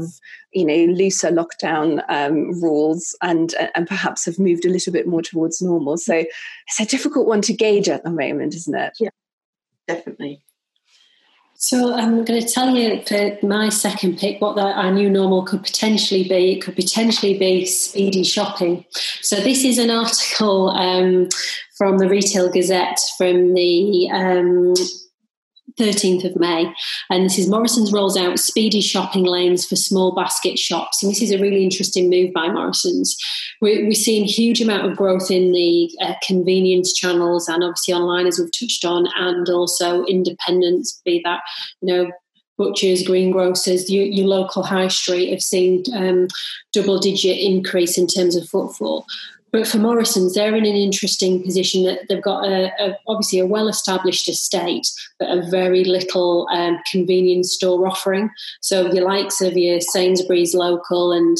[0.52, 5.22] you know looser lockdown um, rules and and perhaps have moved a little bit more
[5.22, 5.96] towards normal.
[5.98, 8.94] So it's a difficult one to gauge at the moment isn't it?
[8.98, 9.10] Yeah
[9.88, 10.42] definitely
[11.62, 15.44] so I'm going to tell you for my second pick what the, our new normal
[15.44, 16.54] could potentially be.
[16.54, 18.84] It could potentially be speedy shopping.
[19.20, 21.28] So this is an article um,
[21.78, 24.74] from the Retail Gazette from the um,
[25.78, 26.72] 13th of May.
[27.10, 31.02] And this is Morrison's rolls out speedy shopping lanes for small basket shops.
[31.02, 33.16] And this is a really interesting move by Morrison's.
[33.60, 38.26] We're, we're seeing huge amount of growth in the uh, convenience channels and obviously online,
[38.26, 41.40] as we've touched on, and also independents, be that,
[41.80, 42.10] you know,
[42.58, 46.28] butchers, greengrocers, your, your local high street have seen um,
[46.72, 49.06] double digit increase in terms of footfall.
[49.52, 53.46] But for Morrison's, they're in an interesting position that they've got a, a obviously a
[53.46, 54.86] well-established estate,
[55.18, 58.30] but a very little um, convenience store offering.
[58.62, 61.36] So your likes of your Sainsbury's local and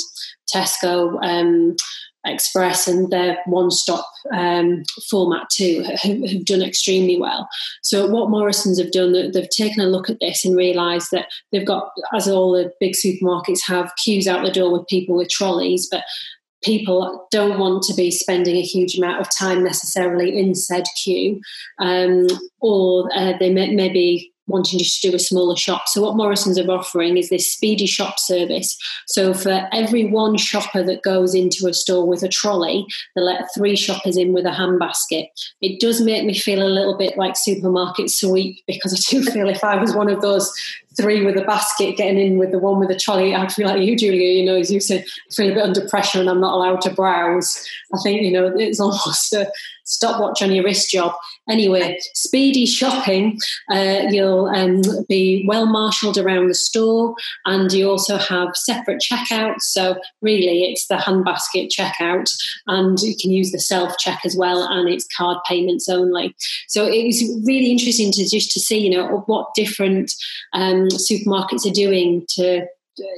[0.55, 1.77] Tesco um,
[2.25, 7.49] Express and their one-stop um, format too have, have, done extremely well.
[7.83, 11.67] So what Morrison's have done, they've taken a look at this and realised that they've
[11.67, 15.89] got, as all the big supermarkets have, queues out the door with people with trolleys,
[15.91, 16.05] but
[16.63, 21.41] people don't want to be spending a huge amount of time necessarily in said queue,
[21.79, 22.27] um,
[22.61, 25.89] or uh, they may, maybe wanting just to do a smaller shop.
[25.89, 28.77] So what Morrison's are offering is this speedy shop service.
[29.07, 33.53] So for every one shopper that goes into a store with a trolley, they let
[33.55, 35.27] three shoppers in with a handbasket.
[35.61, 39.49] It does make me feel a little bit like supermarket sweep because I do feel
[39.49, 40.53] if I was one of those
[40.97, 43.81] three with a basket getting in with the one with the trolley, I'd feel like
[43.81, 46.55] you, Julia, you know, as you said, feel a bit under pressure and I'm not
[46.55, 47.67] allowed to browse.
[47.95, 49.51] I think, you know, it's almost a
[49.85, 51.15] stopwatch on your wrist job.
[51.51, 53.39] Anyway, speedy shopping,
[53.71, 57.15] uh, you'll um, be well marshaled around the store
[57.47, 59.63] and you also have separate checkouts.
[59.63, 62.31] So, really, it's the handbasket checkout
[62.69, 66.35] and you can use the self check as well, and it's card payments only.
[66.69, 70.13] So, it was really interesting to just to see, you know, what different
[70.53, 72.67] um, supermarkets are doing to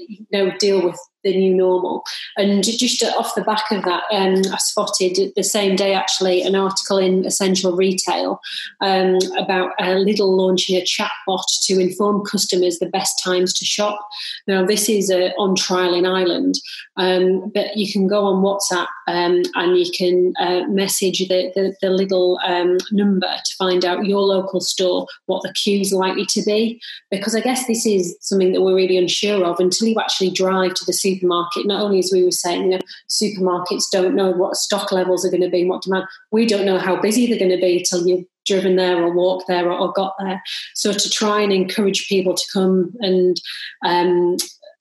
[0.09, 2.05] you know deal with the new normal.
[2.37, 6.55] And just off the back of that, um, I spotted the same day actually an
[6.55, 8.41] article in Essential Retail
[8.81, 13.99] um, about uh, Lidl launching a chatbot to inform customers the best times to shop.
[14.47, 16.55] Now, this is uh, on trial in Ireland,
[16.97, 21.75] um, but you can go on WhatsApp um, and you can uh, message the, the,
[21.81, 26.27] the Lidl um, number to find out your local store what the queue is likely
[26.27, 26.81] to be.
[27.11, 30.75] Because I guess this is something that we're really unsure of until you actually drive
[30.75, 34.31] to the supermarket supermarket, not only as we were saying, you know, supermarkets don't know
[34.31, 36.07] what stock levels are going to be, what demand.
[36.31, 39.47] We don't know how busy they're going to be till you've driven there or walked
[39.49, 40.43] there or, or got there.
[40.75, 43.41] So to try and encourage people to come and
[43.85, 44.37] um,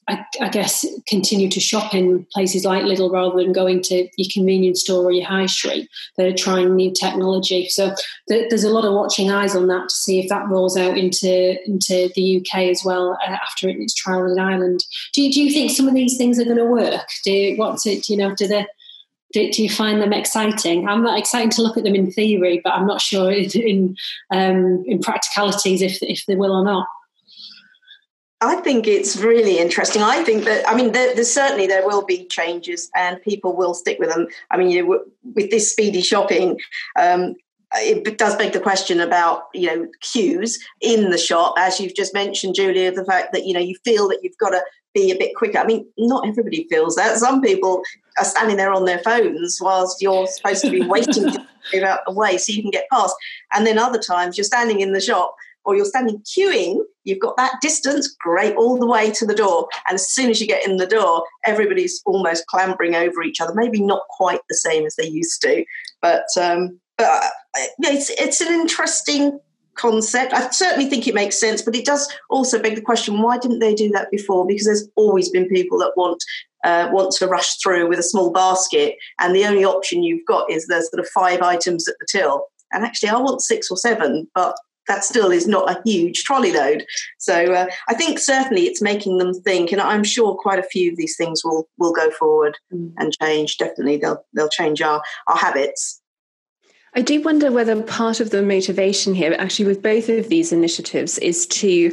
[0.07, 4.29] I, I, guess continue to shop in places like Lidl rather than going to your
[4.33, 5.89] convenience store or your high street.
[6.17, 7.93] They're trying new technology, so
[8.27, 10.97] th- there's a lot of watching eyes on that to see if that rolls out
[10.97, 14.83] into into the UK as well uh, after its trial in Ireland.
[15.13, 17.07] Do you, do you think some of these things are going to work?
[17.23, 18.09] Do you, what's it?
[18.09, 18.65] You know, do they?
[19.31, 20.87] Do, do, you find them exciting?
[20.87, 23.95] I'm not excited to look at them in theory, but I'm not sure in
[24.31, 26.87] um, in practicalities if if they will or not.
[28.43, 30.01] I think it's really interesting.
[30.01, 33.73] I think that I mean, there, there's certainly there will be changes, and people will
[33.73, 34.27] stick with them.
[34.51, 35.03] I mean, you know,
[35.33, 36.59] with this speedy shopping,
[36.99, 37.35] um,
[37.75, 42.13] it does beg the question about you know queues in the shop, as you've just
[42.13, 42.91] mentioned, Julia.
[42.91, 44.61] The fact that you know you feel that you've got to
[44.93, 45.59] be a bit quicker.
[45.59, 47.17] I mean, not everybody feels that.
[47.17, 47.81] Some people
[48.17, 52.01] are standing there on their phones whilst you're supposed to be waiting to move out
[52.05, 53.15] the way so you can get past,
[53.53, 55.33] and then other times you're standing in the shop
[55.65, 59.67] or you're standing queuing, you've got that distance, great, all the way to the door.
[59.87, 63.53] And as soon as you get in the door, everybody's almost clambering over each other.
[63.55, 65.63] Maybe not quite the same as they used to,
[66.01, 67.29] but um, but uh,
[67.79, 69.39] it's it's an interesting
[69.75, 70.33] concept.
[70.33, 73.59] I certainly think it makes sense, but it does also beg the question: Why didn't
[73.59, 74.45] they do that before?
[74.45, 76.23] Because there's always been people that want
[76.63, 80.49] uh, want to rush through with a small basket, and the only option you've got
[80.51, 82.45] is there's sort of five items at the till.
[82.71, 84.55] And actually, I want six or seven, but
[84.87, 86.85] that still is not a huge trolley load.
[87.19, 90.91] So uh, I think certainly it's making them think, and I'm sure quite a few
[90.91, 92.91] of these things will will go forward mm.
[92.97, 93.57] and change.
[93.57, 96.01] Definitely, they'll they'll change our our habits.
[96.95, 101.17] I do wonder whether part of the motivation here, actually, with both of these initiatives,
[101.17, 101.91] is to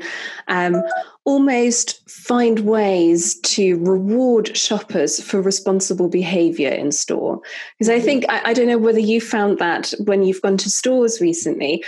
[0.49, 0.83] um,
[1.25, 7.41] almost find ways to reward shoppers for responsible behavior in store.
[7.79, 8.05] Because I mm-hmm.
[8.05, 11.83] think, I, I, don't know whether you found that when you've gone to stores recently,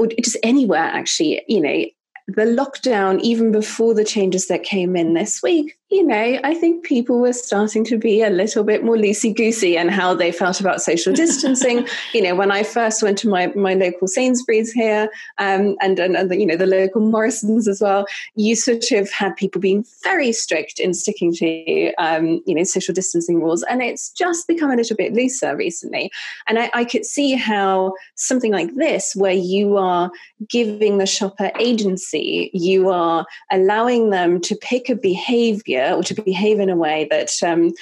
[0.00, 1.84] or just anywhere actually, you know,
[2.26, 6.84] the lockdown, even before the changes that came in this week, you know, I think
[6.84, 10.60] people were starting to be a little bit more loosey goosey and how they felt
[10.60, 11.84] about social distancing.
[12.14, 16.16] you know, when I first went to my, my local Sainsbury's here um, and, and,
[16.16, 19.84] and the, you know, the local Morrison's as well, you sort of had people being
[20.04, 23.64] very strict in sticking to, um, you know, social distancing rules.
[23.64, 26.12] And it's just become a little bit looser recently.
[26.46, 30.12] And I, I could see how something like this, where you are
[30.48, 36.14] giving the shopper agency, you are allowing them to pick a behavior behavior or to
[36.14, 37.72] behave in a way that um,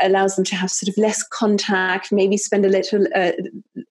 [0.00, 3.32] allows them to have sort of less contact, maybe spend a little uh,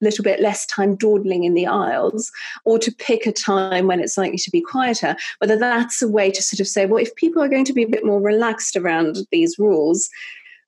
[0.01, 2.31] little bit less time dawdling in the aisles,
[2.65, 5.15] or to pick a time when it's likely to be quieter.
[5.39, 7.83] Whether that's a way to sort of say, well, if people are going to be
[7.83, 10.09] a bit more relaxed around these rules,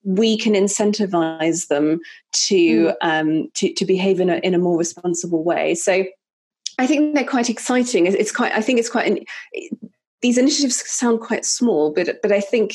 [0.03, 1.99] we can incentivize them
[2.47, 2.95] to mm.
[3.01, 5.75] um, to, to behave in a in a more responsible way.
[5.75, 6.05] So.
[6.79, 8.05] I think they're quite exciting.
[8.05, 8.51] It's quite.
[8.53, 9.07] I think it's quite.
[9.07, 9.17] An,
[10.21, 12.73] these initiatives sound quite small, but but I think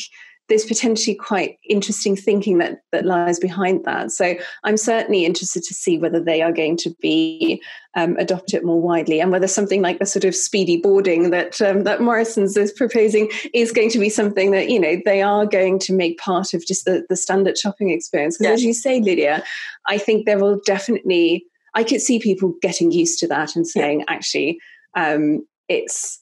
[0.48, 4.10] there's potentially quite interesting thinking that that lies behind that.
[4.10, 4.34] So
[4.64, 7.62] I'm certainly interested to see whether they are going to be
[7.94, 11.84] um, adopted more widely, and whether something like the sort of speedy boarding that um,
[11.84, 15.78] that Morrison's is proposing is going to be something that you know they are going
[15.80, 18.38] to make part of just the the standard shopping experience.
[18.38, 19.42] Because as you say, Lydia,
[19.86, 24.00] I think there will definitely I could see people getting used to that and saying
[24.00, 24.06] yeah.
[24.08, 24.58] actually
[24.94, 26.20] um, it's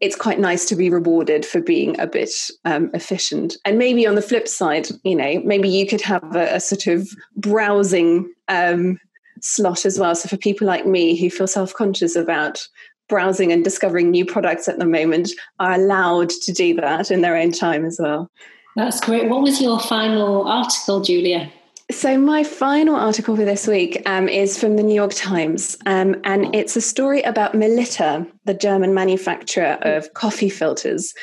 [0.00, 2.30] it's quite nice to be rewarded for being a bit
[2.64, 3.56] um, efficient.
[3.64, 6.86] And maybe on the flip side, you know, maybe you could have a, a sort
[6.86, 8.98] of browsing um,
[9.40, 10.14] slot as well.
[10.14, 12.66] So for people like me who feel self conscious about
[13.08, 17.36] browsing and discovering new products at the moment, are allowed to do that in their
[17.36, 18.30] own time as well.
[18.76, 19.28] That's great.
[19.28, 21.50] What was your final article, Julia?
[21.90, 26.16] So, my final article for this week um, is from the New York Times, um,
[26.22, 31.14] and it's a story about Melitta, the German manufacturer of coffee filters.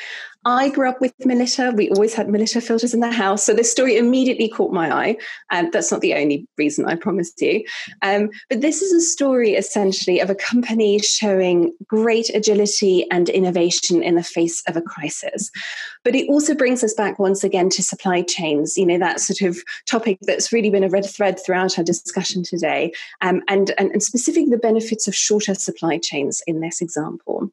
[0.46, 1.76] I grew up with Melitta.
[1.76, 3.44] We always had Melitta filters in the house.
[3.44, 5.16] So this story immediately caught my eye.
[5.50, 7.64] And um, that's not the only reason, I promise you.
[8.02, 14.04] Um, but this is a story essentially of a company showing great agility and innovation
[14.04, 15.50] in the face of a crisis.
[16.04, 19.40] But it also brings us back once again to supply chains, you know, that sort
[19.40, 23.90] of topic that's really been a red thread throughout our discussion today, um, and, and,
[23.90, 27.50] and specifically the benefits of shorter supply chains in this example.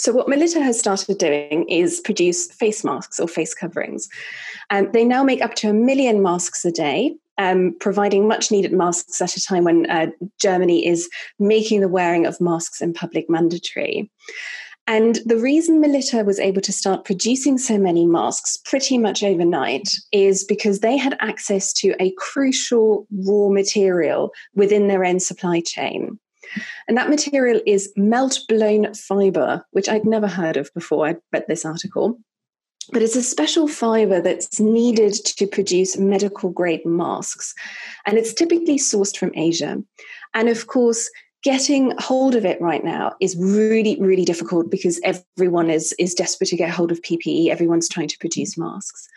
[0.00, 4.08] So, what Melitta has started doing is produce face masks or face coverings.
[4.70, 8.50] And um, they now make up to a million masks a day, um, providing much
[8.50, 10.06] needed masks at a time when uh,
[10.40, 14.10] Germany is making the wearing of masks in public mandatory.
[14.86, 19.90] And the reason Melitta was able to start producing so many masks pretty much overnight
[20.12, 26.18] is because they had access to a crucial raw material within their own supply chain.
[26.88, 31.44] And that material is melt blown fiber, which I'd never heard of before I read
[31.48, 32.18] this article.
[32.92, 37.54] But it's a special fiber that's needed to produce medical grade masks.
[38.06, 39.78] And it's typically sourced from Asia.
[40.34, 41.08] And of course,
[41.42, 46.48] getting hold of it right now is really really difficult because everyone is is desperate
[46.48, 49.08] to get hold of ppe everyone's trying to produce masks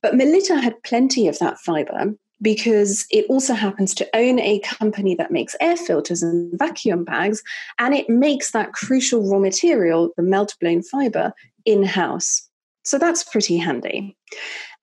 [0.00, 5.14] but melitta had plenty of that fiber because it also happens to own a company
[5.16, 7.42] that makes air filters and vacuum bags,
[7.78, 11.32] and it makes that crucial raw material, the melt blown fiber,
[11.64, 12.48] in house.
[12.84, 14.16] So that's pretty handy.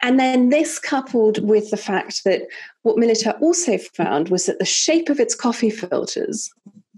[0.02, 2.44] And then this coupled with the fact that
[2.84, 6.52] what Melitta also found was that the shape of its coffee filters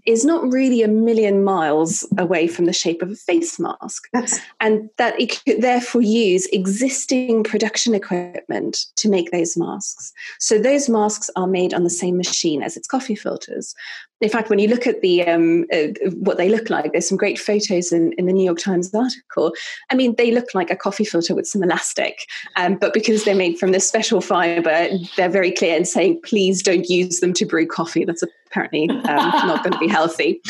[0.08, 4.08] is not really a million miles away from the shape of a face mask.
[4.14, 4.40] Yes.
[4.58, 10.14] And that it could therefore use existing production equipment to make those masks.
[10.40, 13.74] So those masks are made on the same machine as its coffee filters
[14.20, 17.18] in fact, when you look at the um, uh, what they look like, there's some
[17.18, 19.52] great photos in, in the New York Times article.
[19.90, 23.36] I mean, they look like a coffee filter with some elastic, um, but because they're
[23.36, 27.46] made from this special fiber, they're very clear in saying, please don't use them to
[27.46, 28.04] brew coffee.
[28.04, 30.40] That's apparently um, not going to be healthy.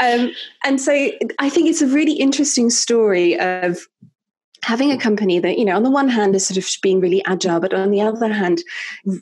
[0.00, 0.32] Um,
[0.64, 0.92] and so
[1.38, 3.86] I think it's a really interesting story of
[4.62, 7.24] having a company that you know on the one hand is sort of being really
[7.24, 8.62] agile but on the other hand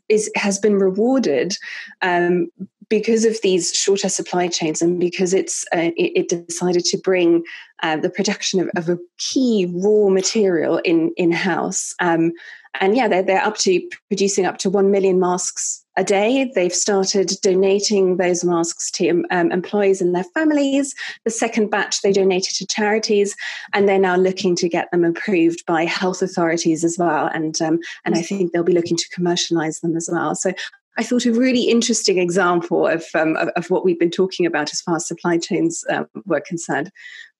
[0.08, 1.54] is has been rewarded
[2.02, 2.48] um,
[2.88, 7.44] because of these shorter supply chains and because it's uh, it, it, decided to bring
[7.82, 12.32] uh, the production of, of, a key raw material in in house um,
[12.80, 16.72] and yeah they're, they're up to producing up to 1 million masks a day they've
[16.72, 20.94] started donating those masks to um, employees and their families
[21.24, 23.36] the second batch they donated to charities
[23.74, 27.80] and they're now looking to get them approved by health authorities as well and um,
[28.04, 30.52] and i think they'll be looking to commercialize them as well so
[30.96, 34.72] I thought a really interesting example of, um, of, of, what we've been talking about
[34.72, 36.90] as far as supply chains um, were concerned.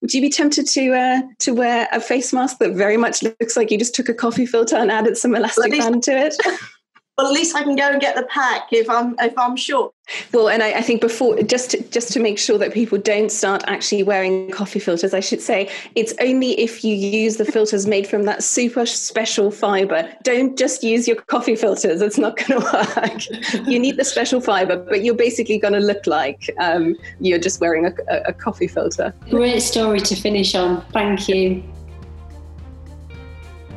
[0.00, 3.56] Would you be tempted to uh, to wear a face mask that very much looks
[3.56, 6.36] like you just took a coffee filter and added some elastic band to it?
[7.18, 9.90] well, at least I can go and get the pack if I'm if I'm sure.
[10.32, 13.30] Well, and I, I think before just to, just to make sure that people don't
[13.30, 17.86] start actually wearing coffee filters, I should say it's only if you use the filters
[17.86, 20.08] made from that super special fiber.
[20.22, 23.66] Don't just use your coffee filters; it's not going to work.
[23.66, 27.60] you need the special fiber, but you're basically going to look like um, you're just
[27.60, 29.12] wearing a, a, a coffee filter.
[29.28, 30.82] Great story to finish on.
[30.92, 31.64] Thank you.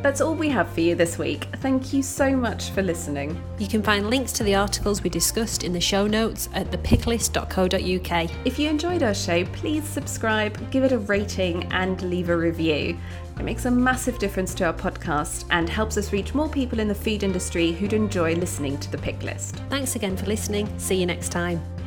[0.01, 1.47] That's all we have for you this week.
[1.57, 3.41] Thank you so much for listening.
[3.59, 8.31] You can find links to the articles we discussed in the show notes at thepicklist.co.uk.
[8.45, 12.97] If you enjoyed our show, please subscribe, give it a rating, and leave a review.
[13.37, 16.87] It makes a massive difference to our podcast and helps us reach more people in
[16.87, 19.57] the food industry who'd enjoy listening to the pick list.
[19.69, 20.67] Thanks again for listening.
[20.79, 21.80] See you next time.